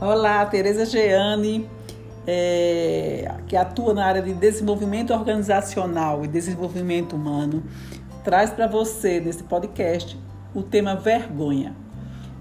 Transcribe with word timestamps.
Olá, 0.00 0.46
Tereza 0.46 0.84
Geane, 0.84 1.68
é, 2.24 3.34
que 3.48 3.56
atua 3.56 3.92
na 3.92 4.06
área 4.06 4.22
de 4.22 4.32
desenvolvimento 4.32 5.12
organizacional 5.12 6.24
e 6.24 6.28
desenvolvimento 6.28 7.16
humano, 7.16 7.64
traz 8.22 8.50
para 8.50 8.68
você 8.68 9.18
nesse 9.18 9.42
podcast 9.42 10.16
o 10.54 10.62
tema 10.62 10.94
vergonha. 10.94 11.74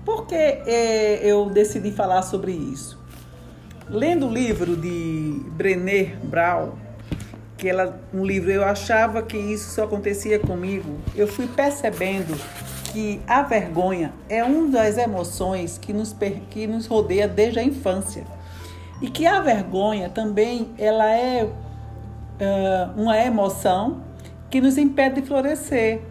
Por 0.06 0.28
que 0.28 0.36
é, 0.36 1.20
eu 1.24 1.50
decidi 1.50 1.92
falar 1.92 2.22
sobre 2.22 2.52
isso? 2.52 3.04
Lendo 3.90 4.28
o 4.28 4.32
livro 4.32 4.78
de 4.78 5.42
Brené 5.54 6.16
Brown, 6.26 6.74
que 7.58 7.68
ela, 7.68 8.00
um 8.14 8.24
livro 8.24 8.52
eu 8.52 8.64
achava 8.64 9.24
que 9.24 9.36
isso 9.36 9.72
só 9.72 9.86
acontecia 9.86 10.38
comigo, 10.38 11.00
eu 11.16 11.28
fui 11.28 11.48
percebendo 11.48 12.40
que 12.98 13.22
a 13.28 13.44
vergonha 13.44 14.12
é 14.28 14.44
uma 14.44 14.72
das 14.72 14.98
emoções 14.98 15.78
que 15.78 15.94
nos, 15.94 16.16
que 16.50 16.66
nos 16.66 16.88
rodeia 16.88 17.28
desde 17.28 17.60
a 17.60 17.64
infância. 17.64 18.26
E 19.00 19.08
que 19.08 19.28
a 19.28 19.40
vergonha 19.40 20.10
também 20.10 20.72
ela 20.80 21.06
é 21.06 21.44
uh, 21.44 23.00
uma 23.00 23.16
emoção 23.16 24.02
que 24.50 24.60
nos 24.60 24.80
impede 24.80 25.22
de 25.22 25.28
florescer. 25.28 26.02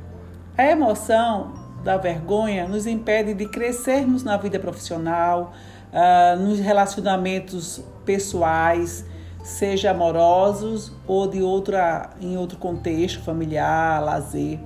A 0.57 0.65
emoção 0.65 1.55
da 1.83 1.97
vergonha 1.97 2.69
nos 2.69 2.87
impede 2.87 3.35
de 3.35 3.49
crescermos 3.49 4.23
na 4.23 4.37
vida 4.37 4.61
profissional, 4.61 5.53
uh, 5.93 6.41
nos 6.41 6.61
relacionamentos 6.61 7.83
pessoais, 8.05 9.05
seja 9.43 9.91
amorosos 9.91 10.93
ou 11.05 11.27
de 11.27 11.43
outra 11.43 12.11
em 12.21 12.37
outro 12.37 12.57
contexto 12.59 13.21
familiar, 13.25 14.01
lazer. 14.05 14.61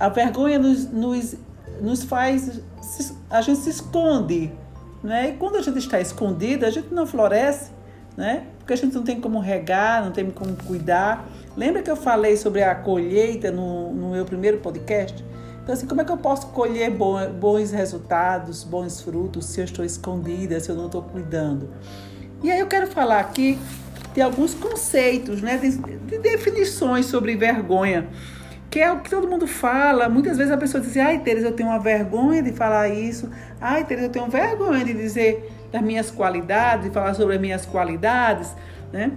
A 0.00 0.08
vergonha 0.08 0.58
nos, 0.58 0.90
nos, 0.90 1.36
nos 1.80 2.02
faz. 2.02 2.60
A 3.28 3.42
gente 3.42 3.60
se 3.60 3.70
esconde. 3.70 4.50
Né? 5.02 5.30
E 5.30 5.32
quando 5.34 5.56
a 5.56 5.62
gente 5.62 5.78
está 5.78 6.00
escondido, 6.00 6.66
a 6.66 6.70
gente 6.70 6.92
não 6.92 7.06
floresce, 7.06 7.70
né? 8.16 8.46
porque 8.58 8.72
a 8.74 8.76
gente 8.76 8.94
não 8.94 9.02
tem 9.02 9.20
como 9.20 9.38
regar, 9.38 10.04
não 10.04 10.10
tem 10.10 10.30
como 10.30 10.54
cuidar. 10.64 11.28
Lembra 11.56 11.82
que 11.82 11.90
eu 11.90 11.96
falei 11.96 12.36
sobre 12.36 12.62
a 12.62 12.74
colheita 12.74 13.50
no, 13.50 13.92
no 13.92 14.10
meu 14.10 14.24
primeiro 14.24 14.58
podcast? 14.58 15.24
Então, 15.62 15.74
assim, 15.74 15.86
como 15.86 16.00
é 16.00 16.04
que 16.04 16.12
eu 16.12 16.16
posso 16.16 16.48
colher 16.48 16.90
bons 16.90 17.70
resultados, 17.70 18.64
bons 18.64 19.00
frutos, 19.00 19.46
se 19.46 19.60
eu 19.60 19.64
estou 19.64 19.84
escondida, 19.84 20.58
se 20.60 20.70
eu 20.70 20.74
não 20.74 20.86
estou 20.86 21.02
cuidando? 21.02 21.70
E 22.42 22.50
aí 22.50 22.58
eu 22.58 22.66
quero 22.66 22.86
falar 22.86 23.20
aqui 23.20 23.58
de 24.14 24.20
alguns 24.20 24.54
conceitos, 24.54 25.42
né, 25.42 25.56
de, 25.58 25.76
de 25.76 26.18
definições 26.18 27.06
sobre 27.06 27.36
vergonha 27.36 28.08
que 28.70 28.78
é 28.78 28.90
o 28.90 29.00
que 29.00 29.10
todo 29.10 29.26
mundo 29.26 29.46
fala. 29.46 30.08
Muitas 30.08 30.38
vezes 30.38 30.52
a 30.52 30.56
pessoa 30.56 30.82
diz: 30.82 30.96
Ai, 30.96 31.18
Teresa, 31.18 31.48
eu 31.48 31.52
tenho 31.52 31.68
uma 31.68 31.80
vergonha 31.80 32.42
de 32.42 32.52
falar 32.52 32.88
isso. 32.88 33.28
Ai, 33.60 33.84
Teresa, 33.84 34.06
eu 34.06 34.12
tenho 34.12 34.28
vergonha 34.28 34.84
de 34.84 34.94
dizer 34.94 35.52
das 35.72 35.82
minhas 35.82 36.10
qualidades, 36.10 36.84
de 36.84 36.90
falar 36.90 37.14
sobre 37.14 37.34
as 37.34 37.40
minhas 37.40 37.66
qualidades, 37.66 38.54
né? 38.92 39.10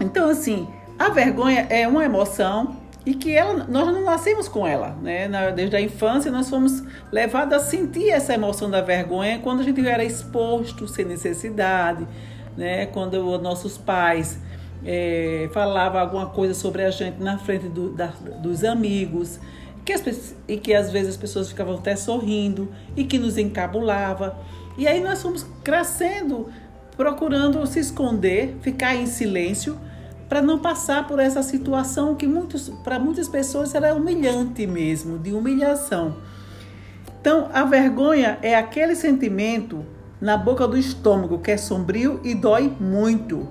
Então, 0.00 0.28
assim, 0.28 0.68
a 0.98 1.08
vergonha 1.10 1.66
é 1.70 1.86
uma 1.86 2.04
emoção 2.04 2.76
e 3.04 3.14
que 3.14 3.32
ela, 3.32 3.66
nós 3.68 3.86
não 3.86 4.04
nascemos 4.04 4.48
com 4.48 4.66
ela, 4.66 4.96
né? 5.00 5.28
Desde 5.54 5.76
a 5.76 5.80
infância 5.80 6.30
nós 6.30 6.48
fomos 6.48 6.82
levados 7.10 7.54
a 7.54 7.58
sentir 7.60 8.10
essa 8.10 8.34
emoção 8.34 8.70
da 8.70 8.80
vergonha 8.80 9.38
quando 9.40 9.60
a 9.60 9.62
gente 9.62 9.86
era 9.86 10.04
exposto 10.04 10.86
sem 10.88 11.04
necessidade, 11.04 12.06
né? 12.56 12.86
Quando 12.86 13.38
nossos 13.38 13.78
pais 13.78 14.38
é, 14.84 15.48
falava 15.52 16.00
alguma 16.00 16.26
coisa 16.26 16.54
sobre 16.54 16.82
a 16.82 16.90
gente 16.90 17.22
na 17.22 17.38
frente 17.38 17.68
do, 17.68 17.90
da, 17.90 18.06
dos 18.42 18.64
amigos, 18.64 19.38
que 19.84 19.92
as, 19.92 20.34
e 20.46 20.56
que 20.56 20.74
às 20.74 20.90
vezes 20.90 21.10
as 21.10 21.16
pessoas 21.16 21.48
ficavam 21.48 21.76
até 21.76 21.96
sorrindo 21.96 22.72
e 22.96 23.04
que 23.04 23.18
nos 23.18 23.38
encabulava. 23.38 24.36
E 24.76 24.86
aí 24.86 25.00
nós 25.00 25.22
fomos 25.22 25.46
crescendo, 25.62 26.48
procurando 26.96 27.66
se 27.66 27.80
esconder, 27.80 28.56
ficar 28.62 28.94
em 28.94 29.06
silêncio, 29.06 29.78
para 30.28 30.40
não 30.40 30.58
passar 30.58 31.06
por 31.06 31.18
essa 31.18 31.42
situação 31.42 32.14
que 32.14 32.26
para 32.82 32.98
muitas 32.98 33.28
pessoas 33.28 33.74
era 33.74 33.94
humilhante 33.94 34.66
mesmo, 34.66 35.18
de 35.18 35.32
humilhação. 35.32 36.16
Então, 37.20 37.50
a 37.52 37.64
vergonha 37.64 38.38
é 38.40 38.54
aquele 38.54 38.96
sentimento 38.96 39.84
na 40.18 40.36
boca 40.36 40.66
do 40.66 40.78
estômago 40.78 41.38
que 41.38 41.50
é 41.50 41.56
sombrio 41.56 42.18
e 42.24 42.34
dói 42.34 42.72
muito. 42.80 43.46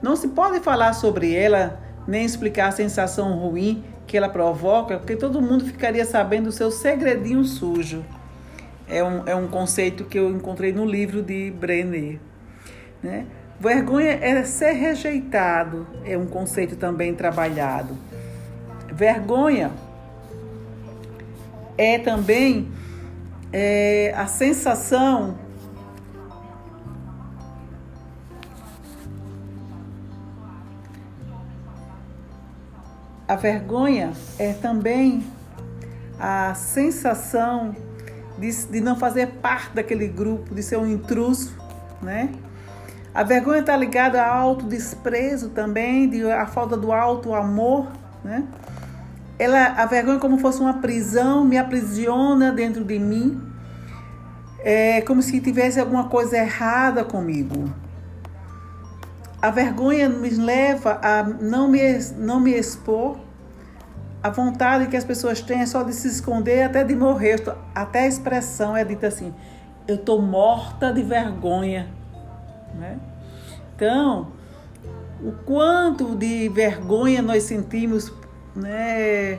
Não 0.00 0.16
se 0.16 0.28
pode 0.28 0.60
falar 0.60 0.92
sobre 0.92 1.34
ela 1.34 1.80
nem 2.06 2.24
explicar 2.24 2.68
a 2.68 2.72
sensação 2.72 3.36
ruim 3.36 3.84
que 4.06 4.16
ela 4.16 4.28
provoca, 4.28 4.96
porque 4.96 5.14
todo 5.14 5.42
mundo 5.42 5.64
ficaria 5.64 6.04
sabendo 6.04 6.46
o 6.46 6.52
seu 6.52 6.70
segredinho 6.70 7.44
sujo. 7.44 8.04
É 8.88 9.04
um, 9.04 9.28
é 9.28 9.34
um 9.34 9.46
conceito 9.46 10.04
que 10.04 10.18
eu 10.18 10.30
encontrei 10.30 10.72
no 10.72 10.86
livro 10.86 11.22
de 11.22 11.50
Brenner. 11.50 12.18
Né? 13.02 13.26
Vergonha 13.60 14.12
é 14.12 14.42
ser 14.44 14.72
rejeitado, 14.72 15.86
é 16.04 16.16
um 16.16 16.26
conceito 16.26 16.76
também 16.76 17.14
trabalhado. 17.14 17.94
Vergonha 18.90 19.70
é 21.76 21.98
também 21.98 22.68
é, 23.52 24.14
a 24.16 24.26
sensação 24.26 25.38
A 33.28 33.36
vergonha 33.36 34.12
é 34.38 34.54
também 34.54 35.22
a 36.18 36.54
sensação 36.54 37.76
de, 38.38 38.50
de 38.66 38.80
não 38.80 38.96
fazer 38.96 39.26
parte 39.42 39.74
daquele 39.74 40.08
grupo, 40.08 40.54
de 40.54 40.62
ser 40.62 40.78
um 40.78 40.86
intruso, 40.86 41.54
né? 42.00 42.30
A 43.14 43.22
vergonha 43.22 43.60
está 43.60 43.76
ligada 43.76 44.24
ao 44.24 44.48
autodesprezo 44.48 45.50
também, 45.50 46.08
de, 46.08 46.30
a 46.30 46.46
falta 46.46 46.74
do 46.74 46.90
alto 46.90 47.34
amor, 47.34 47.88
né? 48.24 48.44
Ela, 49.38 49.74
a 49.76 49.84
vergonha 49.84 50.16
é 50.16 50.20
como 50.20 50.38
fosse 50.38 50.60
uma 50.60 50.74
prisão, 50.74 51.44
me 51.44 51.58
aprisiona 51.58 52.50
dentro 52.50 52.82
de 52.82 52.98
mim, 52.98 53.40
é 54.60 55.02
como 55.02 55.20
se 55.20 55.38
tivesse 55.38 55.78
alguma 55.78 56.08
coisa 56.08 56.38
errada 56.38 57.04
comigo. 57.04 57.70
A 59.40 59.50
vergonha 59.50 60.08
me 60.08 60.30
leva 60.30 60.98
a 61.02 61.22
não 61.22 61.68
me, 61.68 61.80
não 62.16 62.40
me 62.40 62.52
expor. 62.52 63.16
A 64.20 64.30
vontade 64.30 64.88
que 64.88 64.96
as 64.96 65.04
pessoas 65.04 65.40
têm 65.40 65.60
é 65.60 65.66
só 65.66 65.84
de 65.84 65.92
se 65.92 66.08
esconder, 66.08 66.64
até 66.64 66.82
de 66.82 66.94
morrer. 66.96 67.40
Até 67.74 68.00
a 68.00 68.06
expressão 68.08 68.76
é 68.76 68.84
dita 68.84 69.06
assim: 69.06 69.32
eu 69.86 69.94
estou 69.94 70.20
morta 70.20 70.92
de 70.92 71.02
vergonha. 71.02 71.88
Né? 72.74 72.98
Então, 73.74 74.32
o 75.22 75.32
quanto 75.44 76.16
de 76.16 76.48
vergonha 76.48 77.22
nós 77.22 77.44
sentimos, 77.44 78.12
né? 78.56 79.38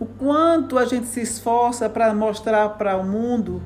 o 0.00 0.06
quanto 0.06 0.78
a 0.78 0.84
gente 0.84 1.06
se 1.06 1.20
esforça 1.20 1.88
para 1.88 2.14
mostrar 2.14 2.70
para 2.70 2.96
o 2.96 3.04
mundo 3.04 3.62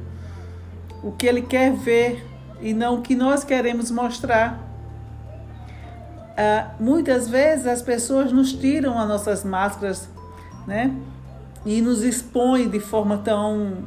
o 1.02 1.12
que 1.12 1.26
ele 1.26 1.42
quer 1.42 1.72
ver 1.72 2.26
e 2.60 2.72
não 2.72 2.96
o 2.96 3.02
que 3.02 3.14
nós 3.14 3.44
queremos 3.44 3.90
mostrar. 3.90 4.71
Ah, 6.36 6.70
muitas 6.80 7.28
vezes 7.28 7.66
as 7.66 7.82
pessoas 7.82 8.32
nos 8.32 8.52
tiram 8.52 8.98
as 8.98 9.08
nossas 9.08 9.44
máscaras, 9.44 10.08
né? 10.66 10.94
E 11.64 11.80
nos 11.80 12.02
expõem 12.02 12.68
de 12.68 12.80
forma 12.80 13.18
tão, 13.18 13.78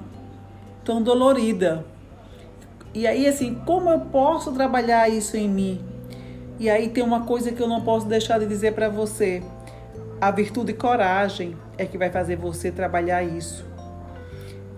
tão 0.84 1.02
dolorida. 1.02 1.86
E 2.94 3.06
aí, 3.06 3.28
assim, 3.28 3.56
como 3.66 3.90
eu 3.90 4.00
posso 4.00 4.54
trabalhar 4.54 5.10
isso 5.10 5.36
em 5.36 5.50
mim? 5.50 5.84
E 6.58 6.70
aí 6.70 6.88
tem 6.88 7.04
uma 7.04 7.26
coisa 7.26 7.52
que 7.52 7.62
eu 7.62 7.68
não 7.68 7.82
posso 7.82 8.08
deixar 8.08 8.40
de 8.40 8.46
dizer 8.46 8.74
para 8.74 8.88
você. 8.88 9.44
A 10.22 10.32
virtude 10.32 10.72
e 10.72 10.76
coragem 10.76 11.58
é 11.78 11.86
que 11.86 11.98
vai 11.98 12.10
fazer 12.10 12.38
você 12.38 12.72
trabalhar 12.72 13.22
isso. 13.24 13.66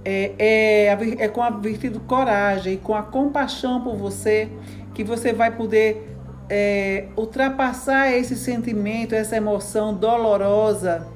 É, 0.04 0.32
é, 0.40 1.26
é 1.26 1.28
com 1.28 1.44
a 1.44 1.52
virtude 1.52 2.00
coragem 2.00 2.74
e 2.74 2.78
com 2.78 2.96
a 2.96 3.04
compaixão 3.04 3.82
por 3.82 3.96
você 3.96 4.50
que 4.96 5.04
você 5.04 5.32
vai 5.32 5.52
poder 5.52 6.17
é, 6.50 7.08
ultrapassar 7.16 8.12
esse 8.12 8.36
sentimento, 8.36 9.14
essa 9.14 9.36
emoção 9.36 9.94
dolorosa 9.94 11.08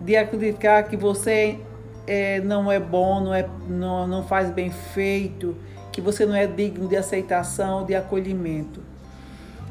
de 0.00 0.16
acreditar 0.16 0.84
que 0.84 0.96
você 0.96 1.58
é, 2.06 2.40
não 2.40 2.70
é 2.70 2.78
bom, 2.78 3.20
não, 3.20 3.34
é, 3.34 3.48
não, 3.68 4.06
não 4.06 4.22
faz 4.24 4.50
bem 4.50 4.70
feito, 4.70 5.56
que 5.92 6.00
você 6.00 6.24
não 6.24 6.34
é 6.34 6.46
digno 6.46 6.88
de 6.88 6.96
aceitação, 6.96 7.84
de 7.84 7.94
acolhimento. 7.94 8.80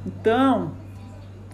Então, 0.05 0.71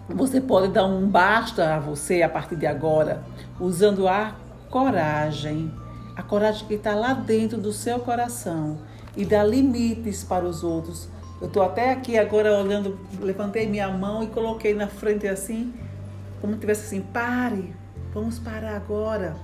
você 0.07 0.39
pode 0.41 0.71
dar 0.71 0.85
um 0.85 1.07
basta 1.07 1.75
a 1.75 1.79
você 1.79 2.21
a 2.21 2.29
partir 2.29 2.55
de 2.55 2.67
agora, 2.67 3.23
usando 3.59 4.07
a 4.07 4.35
coragem, 4.69 5.71
a 6.15 6.23
coragem 6.23 6.67
que 6.67 6.75
está 6.75 6.93
lá 6.93 7.13
dentro 7.13 7.57
do 7.57 7.71
seu 7.71 7.99
coração 7.99 8.77
e 9.15 9.25
dá 9.25 9.43
limites 9.43 10.23
para 10.23 10.45
os 10.45 10.63
outros 10.63 11.09
eu 11.41 11.47
estou 11.47 11.63
até 11.63 11.91
aqui 11.91 12.17
agora 12.17 12.57
olhando, 12.57 12.97
levantei 13.19 13.67
minha 13.67 13.89
mão 13.89 14.23
e 14.23 14.27
coloquei 14.27 14.73
na 14.73 14.87
frente 14.87 15.27
assim, 15.27 15.73
como 16.39 16.53
se 16.53 16.59
tivesse 16.59 16.85
assim, 16.85 17.01
pare, 17.01 17.75
vamos 18.13 18.39
parar 18.39 18.75
agora. 18.75 19.35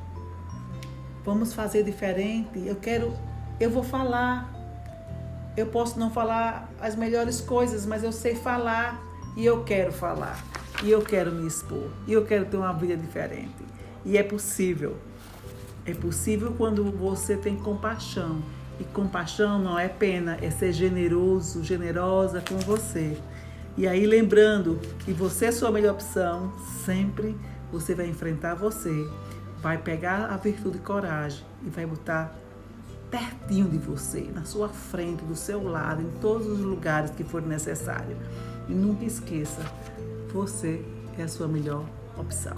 Vamos 1.24 1.54
fazer 1.54 1.84
diferente. 1.84 2.66
Eu 2.66 2.76
quero, 2.76 3.14
eu 3.60 3.70
vou 3.70 3.84
falar. 3.84 4.52
eu 5.56 5.68
posso 5.68 6.00
não 6.00 6.10
falar 6.10 6.70
as 6.80 6.96
melhores 6.96 7.42
coisas, 7.42 7.86
mas 7.86 8.04
eu 8.04 8.12
sei 8.12 8.36
falar 8.36 9.00
e 9.36 9.46
eu 9.46 9.64
quero 9.64 9.92
falar. 9.92 10.44
E 10.84 10.90
eu 10.90 11.02
quero 11.02 11.32
me 11.32 11.48
expor. 11.48 11.90
E 12.08 12.14
eu 12.14 12.26
quero 12.26 12.46
ter 12.46 12.58
uma 12.58 12.74
vida 12.74 12.98
diferente. 12.98 13.64
E 14.04 14.18
é 14.18 14.24
possível. 14.24 14.98
É 15.86 15.94
possível 15.94 16.54
quando 16.58 16.84
você 16.92 17.38
tem 17.38 17.56
compaixão. 17.56 18.42
E 18.82 18.84
compaixão 18.84 19.60
não 19.60 19.78
é 19.78 19.88
pena, 19.88 20.40
é 20.42 20.50
ser 20.50 20.74
generoso, 20.74 21.64
generosa 21.64 22.42
com 22.42 22.58
você. 22.58 23.16
E 23.78 23.88
aí 23.88 24.08
lembrando 24.08 24.80
que 25.06 25.14
você 25.14 25.46
é 25.46 25.52
sua 25.52 25.72
melhor 25.72 25.94
opção, 25.94 26.52
sempre 26.84 27.38
você 27.72 27.94
vai 27.94 28.08
enfrentar 28.08 28.56
você, 28.56 29.08
vai 29.62 29.78
pegar 29.78 30.32
a 30.32 30.38
virtude 30.38 30.78
e 30.78 30.82
coragem 30.82 31.46
e 31.64 31.70
vai 31.70 31.86
botar 31.86 32.36
pertinho 33.12 33.70
de 33.70 33.78
você, 33.78 34.22
na 34.34 34.46
sua 34.46 34.68
frente, 34.68 35.24
do 35.26 35.36
seu 35.36 35.62
lado, 35.62 36.02
em 36.02 36.10
todos 36.20 36.48
os 36.48 36.62
lugares 36.62 37.12
que 37.12 37.24
for 37.24 37.44
necessário. 37.44 38.18
E 38.68 38.74
nunca 38.74 39.06
esqueça, 39.06 39.62
você 40.34 40.84
é 41.20 41.22
a 41.22 41.28
sua 41.28 41.48
melhor 41.48 41.86
opção. 42.18 42.56